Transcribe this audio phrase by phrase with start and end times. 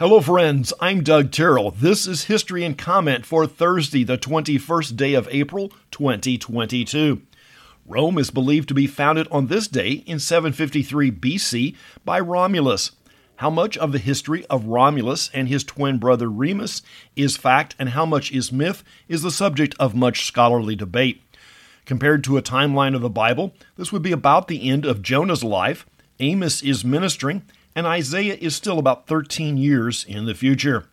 [0.00, 0.72] Hello, friends.
[0.80, 1.72] I'm Doug Terrell.
[1.72, 7.20] This is History and Comment for Thursday, the 21st day of April, 2022.
[7.84, 12.92] Rome is believed to be founded on this day in 753 BC by Romulus.
[13.36, 16.80] How much of the history of Romulus and his twin brother Remus
[17.14, 21.22] is fact and how much is myth is the subject of much scholarly debate.
[21.84, 25.44] Compared to a timeline of the Bible, this would be about the end of Jonah's
[25.44, 25.84] life,
[26.20, 27.42] Amos is ministering,
[27.74, 30.86] and Isaiah is still about 13 years in the future.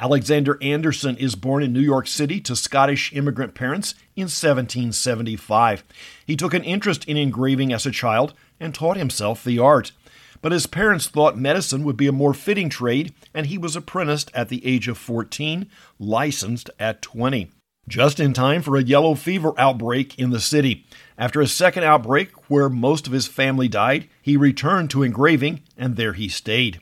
[0.00, 5.84] Alexander Anderson is born in New York City to Scottish immigrant parents in 1775.
[6.26, 9.92] He took an interest in engraving as a child and taught himself the art.
[10.40, 14.30] But his parents thought medicine would be a more fitting trade, and he was apprenticed
[14.34, 15.70] at the age of 14,
[16.00, 17.50] licensed at 20
[17.88, 20.86] just in time for a yellow fever outbreak in the city.
[21.18, 25.96] After a second outbreak, where most of his family died, he returned to engraving, and
[25.96, 26.80] there he stayed.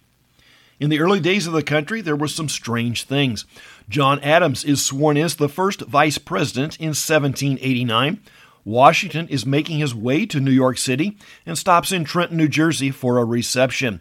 [0.78, 3.44] In the early days of the country, there were some strange things.
[3.88, 8.20] John Adams is sworn in as the first vice president in 1789.
[8.64, 12.90] Washington is making his way to New York City and stops in Trenton, New Jersey
[12.90, 14.00] for a reception.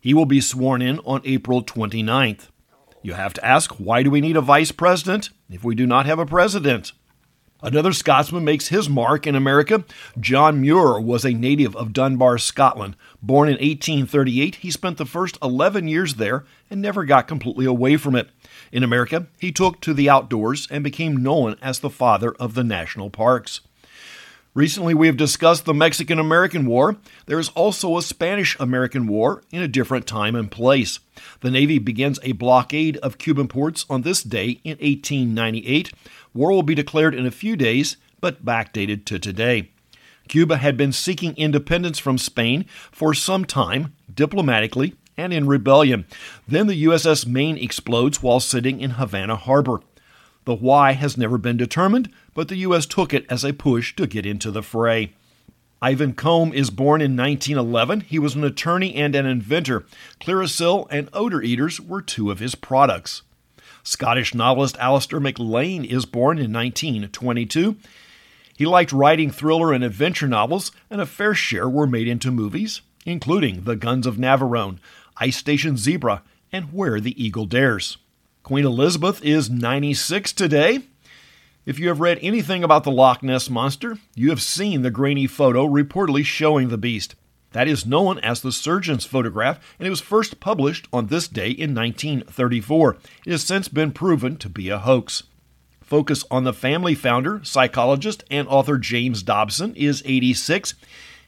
[0.00, 2.48] He will be sworn in on April 29th.
[3.04, 6.06] You have to ask, why do we need a vice president if we do not
[6.06, 6.92] have a president?
[7.60, 9.84] Another Scotsman makes his mark in America.
[10.18, 12.96] John Muir was a native of Dunbar, Scotland.
[13.20, 17.98] Born in 1838, he spent the first 11 years there and never got completely away
[17.98, 18.30] from it.
[18.72, 22.64] In America, he took to the outdoors and became known as the father of the
[22.64, 23.60] national parks.
[24.54, 26.96] Recently, we have discussed the Mexican American War.
[27.26, 31.00] There is also a Spanish American War in a different time and place.
[31.40, 35.92] The Navy begins a blockade of Cuban ports on this day in 1898.
[36.34, 39.70] War will be declared in a few days, but backdated to today.
[40.28, 46.06] Cuba had been seeking independence from Spain for some time, diplomatically and in rebellion.
[46.46, 49.80] Then the USS Maine explodes while sitting in Havana Harbor.
[50.44, 52.86] The why has never been determined, but the U.S.
[52.86, 55.14] took it as a push to get into the fray.
[55.80, 58.00] Ivan Combe is born in 1911.
[58.02, 59.84] He was an attorney and an inventor.
[60.20, 63.22] Clearasil and odor eaters were two of his products.
[63.82, 67.76] Scottish novelist Alistair MacLean is born in 1922.
[68.56, 72.80] He liked writing thriller and adventure novels, and a fair share were made into movies,
[73.04, 74.78] including The Guns of Navarone,
[75.18, 77.98] Ice Station Zebra, and Where the Eagle Dares.
[78.44, 80.80] Queen Elizabeth is 96 today.
[81.64, 85.26] If you have read anything about the Loch Ness Monster, you have seen the grainy
[85.26, 87.14] photo reportedly showing the beast.
[87.52, 91.48] That is known as the surgeon's photograph, and it was first published on this day
[91.48, 92.98] in 1934.
[93.24, 95.22] It has since been proven to be a hoax.
[95.80, 100.74] Focus on the Family founder, psychologist, and author James Dobson is 86.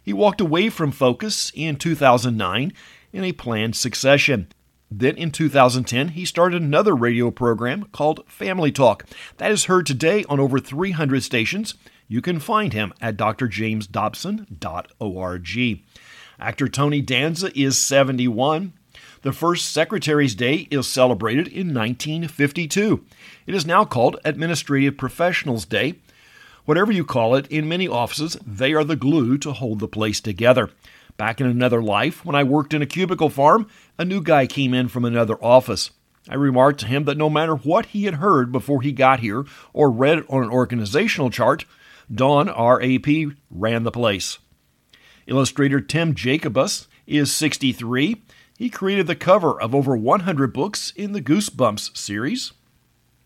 [0.03, 2.75] He walked away from Focus in 2009
[3.15, 4.49] in a planned succession.
[4.91, 9.05] Then in 2010, he started another radio program called Family Talk.
[9.39, 11.75] That is heard today on over 300 stations.
[12.09, 15.83] You can find him at drjamesdobson.org.
[16.39, 18.75] Actor Tony Danza is 71.
[19.23, 23.05] The first Secretary's Day is celebrated in 1952.
[23.47, 25.95] It is now called Administrative Professionals Day.
[26.65, 30.21] Whatever you call it, in many offices, they are the glue to hold the place
[30.21, 30.71] together.
[31.17, 33.69] Back in another life, when I worked in a cubicle farm,
[33.99, 35.91] a new guy came in from another office.
[36.29, 39.45] I remarked to him that no matter what he had heard before he got here
[39.73, 41.65] or read on an organizational chart,
[42.13, 43.07] Don RAP
[43.51, 44.39] ran the place.
[45.27, 48.23] Illustrator Tim Jacobus is 63.
[48.59, 52.53] He created the cover of over 100 books in the Goosebumps series.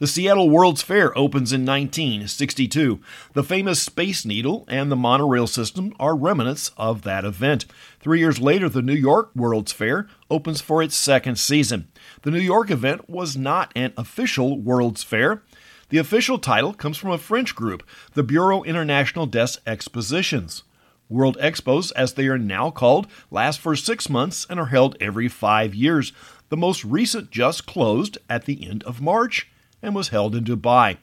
[0.00, 3.00] The Seattle World's Fair opens in 1962.
[3.34, 7.66] The famous Space Needle and the monorail system are remnants of that event.
[8.00, 11.89] Three years later, the New York World's Fair opens for its second season.
[12.22, 15.43] The New York event was not an official World's Fair.
[15.91, 20.62] The official title comes from a French group, the Bureau International des Expositions.
[21.10, 25.28] World Expos, as they are now called, last for six months and are held every
[25.28, 26.15] five years.
[26.49, 29.50] The most recent just closed at the end of March
[29.82, 30.98] and was held in Dubai.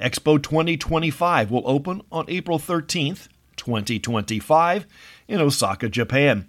[0.00, 4.86] Expo 2025 will open on April 13th, 2025,
[5.26, 6.48] in Osaka, Japan.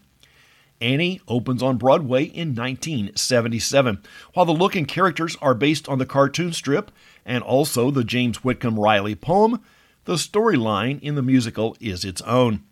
[0.82, 4.02] Annie opens on Broadway in 1977.
[4.34, 6.92] While the look and characters are based on the cartoon strip
[7.26, 9.62] and also the James Whitcomb Riley poem,
[10.06, 12.64] the storyline in the musical is its own.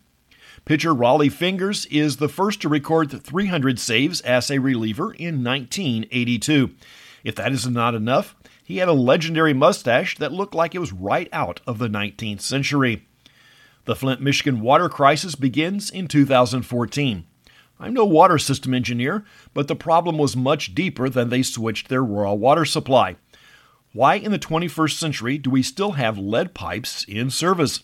[0.64, 6.70] Pitcher Rollie Fingers is the first to record 300 saves as a reliever in 1982.
[7.24, 8.34] If that is not enough,
[8.68, 12.42] he had a legendary mustache that looked like it was right out of the 19th
[12.42, 13.02] century.
[13.86, 17.24] The Flint, Michigan water crisis begins in 2014.
[17.80, 19.24] I'm no water system engineer,
[19.54, 23.16] but the problem was much deeper than they switched their raw water supply.
[23.94, 27.80] Why in the 21st century do we still have lead pipes in service?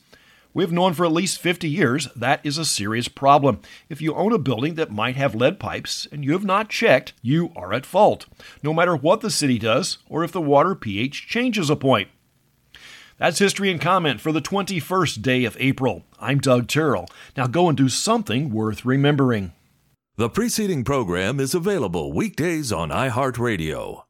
[0.55, 3.61] We've known for at least 50 years that is a serious problem.
[3.89, 7.13] If you own a building that might have lead pipes and you have not checked,
[7.23, 8.27] you are at fault,
[8.63, 12.09] no matter what the city does or if the water pH changes a point.
[13.19, 16.05] That's history and comment for the 21st day of April.
[16.21, 17.09] I'm Doug Terrell.
[17.37, 19.53] Now go and do something worth remembering.
[20.17, 24.04] The preceding program is available weekdays on iHeartRadio.